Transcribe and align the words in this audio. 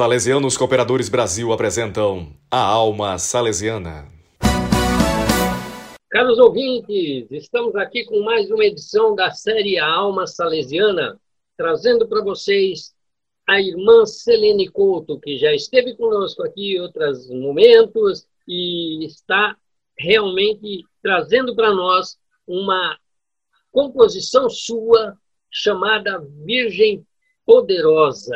Salesianos 0.00 0.56
Cooperadores 0.56 1.10
Brasil 1.10 1.52
apresentam 1.52 2.32
A 2.50 2.58
Alma 2.58 3.18
Salesiana. 3.18 4.08
Caros 6.08 6.38
ouvintes, 6.38 7.30
estamos 7.30 7.76
aqui 7.76 8.06
com 8.06 8.22
mais 8.22 8.50
uma 8.50 8.64
edição 8.64 9.14
da 9.14 9.30
série 9.30 9.78
A 9.78 9.86
Alma 9.86 10.26
Salesiana, 10.26 11.20
trazendo 11.54 12.08
para 12.08 12.24
vocês 12.24 12.94
a 13.46 13.60
irmã 13.60 14.06
Selene 14.06 14.70
Couto, 14.70 15.20
que 15.20 15.36
já 15.36 15.52
esteve 15.52 15.94
conosco 15.94 16.44
aqui 16.44 16.76
em 16.76 16.80
outros 16.80 17.28
momentos 17.28 18.26
e 18.48 19.04
está 19.04 19.54
realmente 19.98 20.82
trazendo 21.02 21.54
para 21.54 21.74
nós 21.74 22.16
uma 22.46 22.96
composição 23.70 24.48
sua 24.48 25.14
chamada 25.50 26.26
Virgem 26.46 27.06
Poderosa 27.44 28.34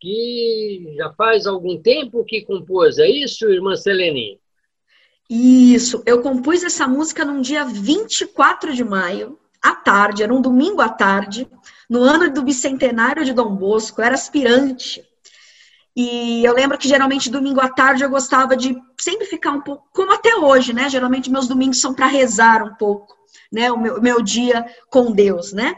que 0.00 0.94
já 0.96 1.12
faz 1.12 1.46
algum 1.46 1.80
tempo 1.80 2.24
que 2.24 2.44
compôs, 2.44 2.98
é 2.98 3.08
isso, 3.08 3.48
irmã 3.48 3.76
Selene? 3.76 4.40
Isso, 5.28 6.02
eu 6.04 6.20
compus 6.20 6.62
essa 6.62 6.86
música 6.86 7.24
num 7.24 7.40
dia 7.40 7.64
24 7.64 8.74
de 8.74 8.84
maio, 8.84 9.38
à 9.62 9.74
tarde, 9.74 10.22
era 10.22 10.34
um 10.34 10.42
domingo 10.42 10.82
à 10.82 10.88
tarde, 10.90 11.48
no 11.88 12.02
ano 12.02 12.30
do 12.30 12.42
bicentenário 12.42 13.24
de 13.24 13.32
Dom 13.32 13.54
Bosco, 13.56 14.00
eu 14.00 14.04
era 14.04 14.14
aspirante. 14.14 15.02
E 15.96 16.44
eu 16.44 16.52
lembro 16.52 16.76
que 16.76 16.88
geralmente 16.88 17.30
domingo 17.30 17.60
à 17.60 17.68
tarde 17.68 18.02
eu 18.02 18.10
gostava 18.10 18.56
de 18.56 18.76
sempre 18.98 19.26
ficar 19.26 19.52
um 19.52 19.60
pouco, 19.60 19.88
como 19.92 20.12
até 20.12 20.34
hoje, 20.36 20.72
né? 20.72 20.88
Geralmente 20.88 21.30
meus 21.30 21.46
domingos 21.46 21.80
são 21.80 21.94
para 21.94 22.06
rezar 22.06 22.64
um 22.64 22.74
pouco, 22.74 23.16
né? 23.50 23.70
O 23.70 23.78
meu, 23.78 24.02
meu 24.02 24.20
dia 24.20 24.66
com 24.90 25.12
Deus, 25.12 25.52
né? 25.52 25.76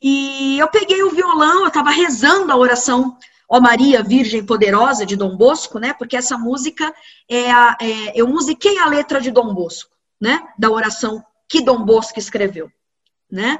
E 0.00 0.58
eu 0.58 0.68
peguei 0.68 1.02
o 1.02 1.10
violão, 1.10 1.60
eu 1.60 1.68
estava 1.68 1.90
rezando 1.90 2.50
a 2.50 2.56
oração 2.56 3.16
Ó 3.52 3.60
Maria 3.60 4.02
Virgem 4.02 4.46
Poderosa, 4.46 5.04
de 5.04 5.14
Dom 5.14 5.36
Bosco, 5.36 5.78
né? 5.78 5.92
Porque 5.92 6.16
essa 6.16 6.38
música 6.38 6.90
é, 7.28 7.50
a, 7.50 7.76
é 7.82 8.18
eu 8.18 8.26
musiquei 8.26 8.78
a 8.78 8.86
letra 8.86 9.20
de 9.20 9.30
Dom 9.30 9.52
Bosco, 9.52 9.94
né? 10.18 10.40
Da 10.58 10.70
oração 10.70 11.22
que 11.46 11.60
Dom 11.60 11.84
Bosco 11.84 12.18
escreveu, 12.18 12.72
né? 13.30 13.58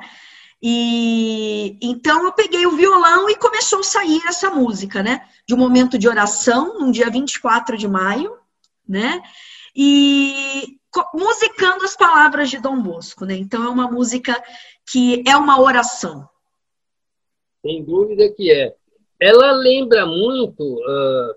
E 0.63 1.77
então 1.83 2.25
eu 2.25 2.33
peguei 2.33 2.67
o 2.67 2.75
violão 2.75 3.29
e 3.29 3.37
começou 3.37 3.81
a 3.81 3.85
sair 3.85 4.23
essa 4.27 4.49
música, 4.49 5.03
né? 5.03 5.29
De 5.47 5.53
um 5.53 5.59
momento 5.59 5.99
de 5.99 6.09
oração, 6.09 6.79
no 6.79 6.91
dia 6.91 7.11
24 7.11 7.77
de 7.77 7.87
maio, 7.87 8.35
né? 8.89 9.21
E 9.77 10.79
musicando 11.13 11.85
as 11.85 11.95
palavras 11.95 12.49
de 12.49 12.59
Dom 12.59 12.81
Bosco, 12.81 13.27
né? 13.27 13.35
Então 13.35 13.63
é 13.63 13.69
uma 13.69 13.91
música 13.91 14.43
que 14.91 15.23
é 15.27 15.37
uma 15.37 15.61
oração. 15.61 16.27
Sem 17.61 17.85
dúvida 17.85 18.33
que 18.35 18.51
é 18.51 18.75
ela 19.23 19.53
lembra 19.53 20.05
muito, 20.05 20.63
uh, 20.63 21.35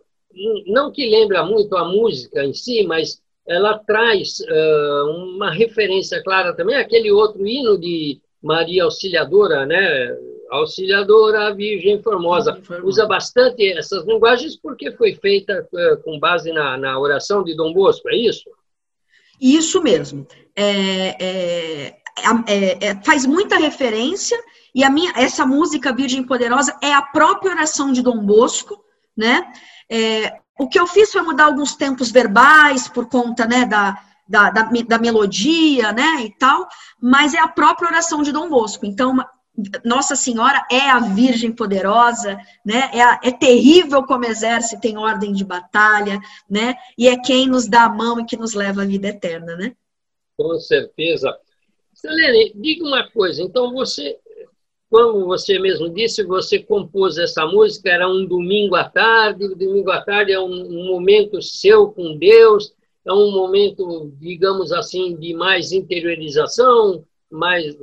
não 0.65 0.91
que 0.91 1.07
lembra 1.07 1.45
muito 1.45 1.77
a 1.77 1.85
música 1.85 2.43
em 2.43 2.51
si, 2.51 2.83
mas 2.83 3.21
ela 3.47 3.77
traz 3.77 4.39
uh, 4.39 5.11
uma 5.11 5.51
referência 5.51 6.23
clara 6.23 6.55
também 6.55 6.75
aquele 6.75 7.11
outro 7.11 7.45
hino 7.45 7.77
de 7.77 8.19
Maria 8.41 8.85
Auxiliadora, 8.85 9.67
né? 9.67 10.17
Auxiliadora 10.49 11.53
Virgem 11.53 12.01
Formosa. 12.01 12.59
Usa 12.83 13.05
bastante 13.05 13.71
essas 13.73 14.03
linguagens 14.05 14.55
porque 14.55 14.91
foi 14.91 15.13
feita 15.13 15.67
uh, 15.71 16.01
com 16.01 16.19
base 16.19 16.51
na, 16.51 16.77
na 16.77 16.99
oração 16.99 17.43
de 17.43 17.55
Dom 17.55 17.71
Bosco, 17.71 18.09
é 18.09 18.15
isso? 18.15 18.49
Isso 19.39 19.79
mesmo. 19.83 20.25
É, 20.55 21.23
é, 21.23 21.95
é, 22.47 22.85
é 22.87 23.03
faz 23.03 23.27
muita 23.27 23.57
referência 23.57 24.39
e 24.75 24.83
a 24.83 24.89
minha, 24.89 25.13
essa 25.15 25.45
música 25.45 25.93
Virgem 25.93 26.21
Poderosa 26.21 26.77
é 26.83 26.93
a 26.93 27.01
própria 27.01 27.53
oração 27.53 27.93
de 27.93 28.01
Dom 28.01 28.25
Bosco, 28.25 28.83
né? 29.15 29.49
É, 29.89 30.37
o 30.59 30.67
que 30.67 30.77
eu 30.77 30.85
fiz 30.85 31.13
foi 31.13 31.21
mudar 31.21 31.45
alguns 31.45 31.75
tempos 31.75 32.11
verbais 32.11 32.89
por 32.89 33.07
conta, 33.07 33.45
né, 33.45 33.65
da, 33.65 33.97
da, 34.27 34.49
da, 34.49 34.63
da, 34.63 34.99
melodia, 34.99 35.93
né, 35.93 36.23
e 36.25 36.37
tal, 36.37 36.67
mas 37.01 37.33
é 37.33 37.39
a 37.39 37.47
própria 37.47 37.87
oração 37.87 38.21
de 38.21 38.33
Dom 38.33 38.49
Bosco. 38.49 38.85
Então, 38.85 39.15
Nossa 39.83 40.15
Senhora 40.15 40.65
é 40.69 40.89
a 40.89 40.99
Virgem 40.99 41.53
Poderosa, 41.53 42.37
né, 42.65 42.89
é, 42.93 43.01
a, 43.01 43.19
é 43.23 43.31
terrível 43.31 44.03
como 44.03 44.25
exército 44.25 44.87
em 44.87 44.97
ordem 44.97 45.31
de 45.31 45.45
batalha, 45.45 46.19
né, 46.49 46.75
e 46.97 47.07
é 47.07 47.17
quem 47.17 47.47
nos 47.47 47.67
dá 47.67 47.83
a 47.83 47.89
mão 47.89 48.19
e 48.19 48.25
que 48.25 48.35
nos 48.35 48.53
leva 48.53 48.81
à 48.81 48.85
vida 48.85 49.07
eterna, 49.07 49.55
né? 49.55 49.73
Com 50.37 50.59
certeza. 50.59 51.33
Selene, 51.93 52.53
diga 52.55 52.85
uma 52.85 53.09
coisa, 53.09 53.41
então 53.41 53.73
você 53.73 54.17
como 54.95 55.25
você 55.25 55.59
mesmo 55.59 55.89
disse, 55.89 56.23
você 56.23 56.57
compôs 56.57 57.17
essa 57.17 57.45
música, 57.45 57.89
era 57.89 58.07
um 58.07 58.25
domingo 58.25 58.75
à 58.75 58.87
tarde, 58.87 59.53
domingo 59.53 59.91
à 59.91 60.01
tarde 60.01 60.31
é 60.31 60.39
um 60.39 60.85
momento 60.85 61.41
seu 61.41 61.91
com 61.91 62.15
Deus, 62.15 62.73
é 63.03 63.11
um 63.11 63.29
momento, 63.29 64.09
digamos 64.21 64.71
assim, 64.71 65.17
de 65.17 65.33
mais 65.33 65.73
interiorização, 65.73 67.03
mais 67.29 67.77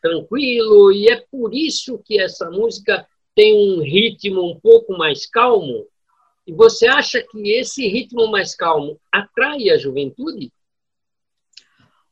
tranquilo, 0.00 0.90
e 0.90 1.06
é 1.06 1.22
por 1.30 1.54
isso 1.54 2.00
que 2.02 2.18
essa 2.18 2.50
música 2.50 3.06
tem 3.34 3.52
um 3.52 3.82
ritmo 3.82 4.50
um 4.50 4.58
pouco 4.58 4.96
mais 4.96 5.26
calmo. 5.26 5.86
E 6.46 6.52
você 6.54 6.86
acha 6.86 7.22
que 7.30 7.50
esse 7.50 7.86
ritmo 7.88 8.26
mais 8.30 8.54
calmo 8.54 8.98
atrai 9.12 9.68
a 9.68 9.76
juventude? 9.76 10.50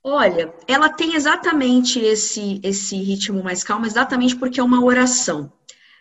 Olha, 0.05 0.53
ela 0.67 0.89
tem 0.89 1.15
exatamente 1.15 2.01
esse, 2.01 2.61
esse 2.65 2.97
ritmo 2.97 3.43
mais 3.43 3.63
calmo, 3.63 3.87
exatamente 3.87 4.35
porque 4.35 4.59
é 4.59 4.63
uma 4.63 4.83
oração, 4.83 5.53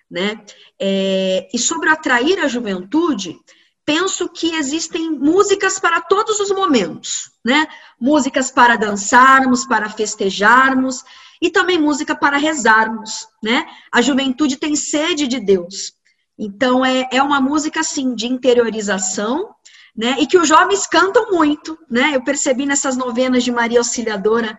né? 0.10 0.44
É, 0.80 1.48
e 1.54 1.60
sobre 1.60 1.88
atrair 1.88 2.40
a 2.40 2.48
juventude, 2.48 3.40
penso 3.86 4.28
que 4.28 4.56
existem 4.56 5.12
músicas 5.12 5.78
para 5.78 6.02
todos 6.02 6.40
os 6.40 6.50
momentos, 6.50 7.32
né? 7.46 7.68
Músicas 8.00 8.50
para 8.50 8.76
dançarmos, 8.76 9.68
para 9.68 9.88
festejarmos 9.88 11.04
e 11.40 11.52
também 11.52 11.80
música 11.80 12.16
para 12.16 12.38
rezarmos, 12.38 13.28
né? 13.44 13.68
A 13.94 14.02
juventude 14.02 14.58
tem 14.58 14.76
sede 14.76 15.28
de 15.28 15.40
Deus. 15.40 15.94
Então 16.40 16.84
é, 16.84 17.08
é 17.12 17.22
uma 17.22 17.40
música 17.40 17.82
assim 17.82 18.16
de 18.16 18.26
interiorização 18.26 19.54
né? 19.96 20.16
E 20.20 20.28
que 20.28 20.38
os 20.38 20.48
jovens 20.48 20.88
cantam 20.88 21.32
muito, 21.32 21.78
né? 21.90 22.12
Eu 22.16 22.24
percebi 22.24 22.66
nessas 22.66 22.96
novenas 22.96 23.44
de 23.44 23.52
Maria 23.52 23.80
Auxiliadora, 23.80 24.58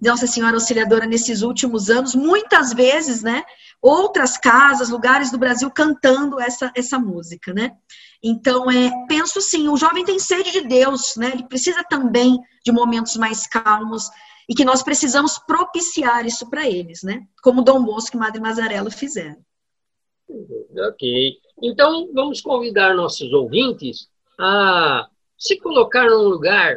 Nossa 0.00 0.26
Senhora 0.26 0.56
Auxiliadora 0.56 1.06
nesses 1.06 1.42
últimos 1.42 1.88
anos, 1.90 2.14
muitas 2.14 2.72
vezes, 2.72 3.22
né? 3.22 3.44
Outras 3.80 4.36
casas, 4.36 4.90
lugares 4.90 5.30
do 5.30 5.38
Brasil 5.38 5.70
cantando 5.70 6.40
essa, 6.40 6.72
essa 6.74 6.98
música, 6.98 7.52
né? 7.52 7.72
Então, 8.22 8.70
é, 8.70 8.90
penso 9.08 9.40
sim, 9.40 9.68
o 9.68 9.76
jovem 9.76 10.04
tem 10.04 10.18
sede 10.18 10.52
de 10.52 10.60
Deus, 10.62 11.16
né? 11.16 11.30
Ele 11.34 11.48
precisa 11.48 11.82
também 11.84 12.38
de 12.64 12.70
momentos 12.70 13.16
mais 13.16 13.46
calmos 13.46 14.08
e 14.48 14.54
que 14.54 14.64
nós 14.64 14.82
precisamos 14.82 15.38
propiciar 15.38 16.26
isso 16.26 16.48
para 16.48 16.68
eles, 16.68 17.02
né? 17.02 17.22
Como 17.42 17.62
Dom 17.62 17.82
Bosco 17.84 18.16
e 18.16 18.20
Madre 18.20 18.40
Mazarela 18.40 18.90
fizeram. 18.90 19.42
Ok. 20.88 21.36
Então, 21.62 22.10
vamos 22.12 22.40
convidar 22.40 22.94
nossos 22.94 23.32
ouvintes 23.32 24.08
a 24.42 25.06
se 25.38 25.56
colocar 25.58 26.10
num 26.10 26.28
lugar 26.28 26.76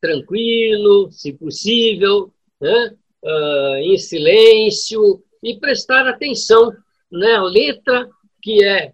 tranquilo, 0.00 1.10
se 1.10 1.32
possível, 1.32 2.30
né? 2.60 2.94
Uh, 3.24 3.76
em 3.76 3.96
silêncio 3.96 5.22
e 5.42 5.58
prestar 5.58 6.06
atenção 6.06 6.70
na 7.10 7.18
né? 7.18 7.40
letra 7.40 8.08
que 8.42 8.62
é 8.62 8.92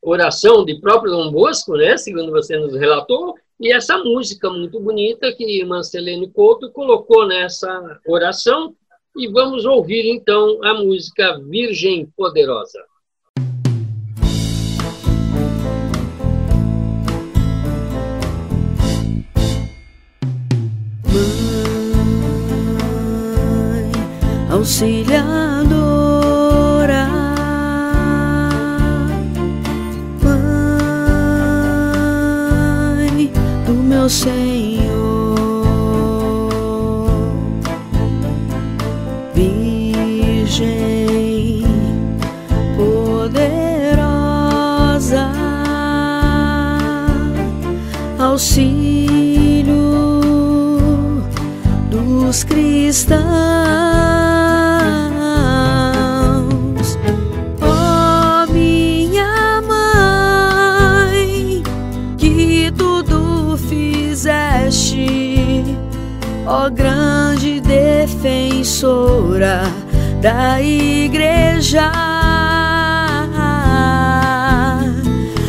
oração 0.00 0.64
de 0.64 0.80
próprio 0.80 1.10
Dom 1.10 1.32
Bosco, 1.32 1.76
né? 1.76 1.96
Segundo 1.96 2.30
você 2.30 2.56
nos 2.56 2.74
relatou, 2.74 3.34
e 3.60 3.72
essa 3.72 3.98
música 3.98 4.48
muito 4.48 4.78
bonita 4.78 5.32
que 5.32 5.66
Selene 5.82 6.30
Couto 6.30 6.70
colocou 6.70 7.26
nessa 7.26 8.00
oração. 8.06 8.74
E 9.16 9.26
vamos 9.26 9.64
ouvir 9.64 10.08
então 10.08 10.62
a 10.62 10.74
música 10.74 11.40
Virgem 11.40 12.06
Poderosa. 12.16 12.78
Auxiliadora, 24.68 27.08
Mãe 33.02 33.32
do 33.66 33.72
meu 33.72 34.06
Senhor, 34.10 35.38
Virgem 39.34 40.66
poderosa, 42.76 43.40
auxílio 48.18 49.78
dos 51.90 52.44
cristãos. 52.44 54.17
Grande 66.70 67.60
defensora 67.60 69.62
da 70.20 70.62
igreja. 70.62 71.90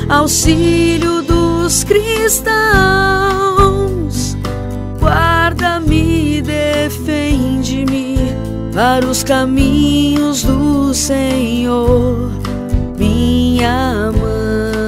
Auxílio 0.10 1.22
dos 1.22 1.84
cristãos, 1.84 2.56
guarda-me, 5.00 6.42
defende-me 6.42 8.18
para 8.74 9.06
os 9.06 9.24
caminhos 9.24 10.44
do 10.44 10.94
Senhor, 10.94 12.32
minha. 12.98 14.12
Mãe, 14.12 14.79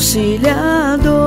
auxiliadora. 0.00 1.20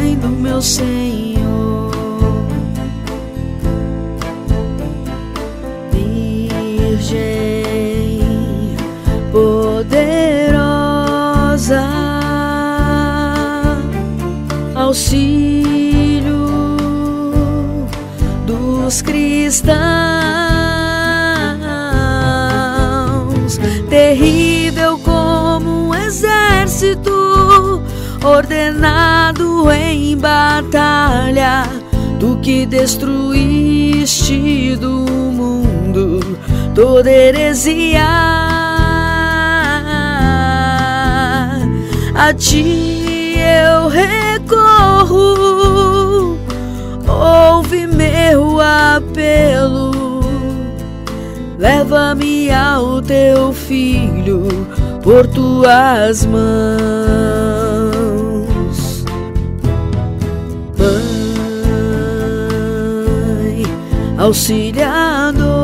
Mãe 0.00 0.16
do 0.16 0.28
meu 0.28 0.62
Senhor, 0.62 1.90
Virgem 5.92 7.10
poderosa, 9.30 9.92
auxílio 14.74 16.48
dos 18.46 19.02
cristãos, 19.02 20.29
terrível 23.90 24.98
como 25.00 25.88
um 25.88 25.94
exército 25.94 27.82
ordenado 28.24 29.70
em 29.72 30.16
batalha, 30.16 31.64
tu 32.20 32.38
que 32.40 32.64
destruíste 32.66 33.96
do 34.76 34.90
mundo 35.32 36.20
toda 36.72 37.10
heresia. 37.10 38.06
A 42.14 42.32
ti 42.32 43.34
eu 43.38 43.88
recorro, 43.88 45.26
ouve 47.08 47.88
meu 47.88 48.60
apelo, 48.60 49.49
leva-me 51.60 52.50
ao 52.50 53.02
teu 53.02 53.52
filho 53.52 54.48
por 55.02 55.26
tuas 55.26 56.24
mãos. 56.24 56.40
Mãe, 60.78 60.96
auxiliadora, 64.16 65.59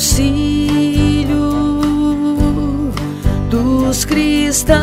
auxílio 0.00 1.36
dos 3.50 4.06
cristãos 4.06 4.80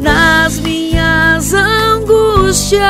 nas 0.00 0.58
minhas 0.58 1.54
angústias, 1.54 2.82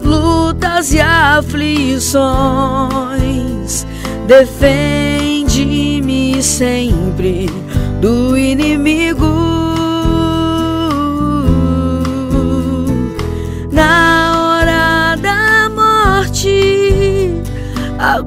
lutas 0.00 0.92
e 0.92 1.00
aflições, 1.00 2.24
defende-me 4.28 6.40
sempre 6.40 7.50
do 8.00 8.38
inimigo. 8.38 9.41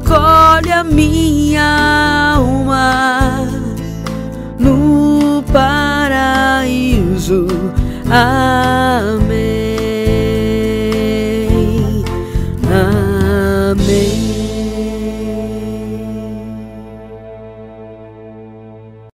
Acolhe 0.05 0.71
a 0.71 0.83
minha 0.83 2.35
alma 2.35 3.47
no 4.59 5.43
paraíso. 5.51 7.47
Amém. 8.09 8.54